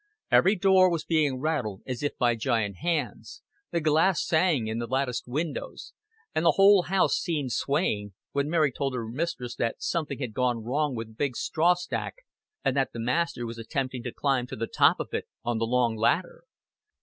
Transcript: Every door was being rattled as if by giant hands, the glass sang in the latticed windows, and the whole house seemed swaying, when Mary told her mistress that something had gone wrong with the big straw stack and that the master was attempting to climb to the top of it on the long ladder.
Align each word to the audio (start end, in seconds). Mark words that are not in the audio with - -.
Every 0.31 0.55
door 0.55 0.89
was 0.89 1.05
being 1.05 1.39
rattled 1.39 1.83
as 1.85 2.01
if 2.01 2.17
by 2.17 2.33
giant 2.33 2.77
hands, 2.77 3.43
the 3.69 3.79
glass 3.79 4.25
sang 4.25 4.65
in 4.65 4.79
the 4.79 4.87
latticed 4.87 5.27
windows, 5.27 5.93
and 6.33 6.43
the 6.43 6.53
whole 6.53 6.81
house 6.89 7.13
seemed 7.19 7.51
swaying, 7.51 8.13
when 8.31 8.49
Mary 8.49 8.71
told 8.71 8.95
her 8.95 9.07
mistress 9.07 9.53
that 9.57 9.83
something 9.83 10.17
had 10.17 10.33
gone 10.33 10.63
wrong 10.63 10.95
with 10.95 11.09
the 11.09 11.13
big 11.13 11.35
straw 11.35 11.75
stack 11.75 12.15
and 12.65 12.75
that 12.75 12.93
the 12.93 12.99
master 12.99 13.45
was 13.45 13.59
attempting 13.59 14.01
to 14.01 14.11
climb 14.11 14.47
to 14.47 14.55
the 14.55 14.65
top 14.65 14.99
of 14.99 15.09
it 15.13 15.27
on 15.45 15.59
the 15.59 15.67
long 15.67 15.95
ladder. 15.95 16.45